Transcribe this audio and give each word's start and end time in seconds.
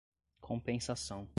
compensação 0.41 1.29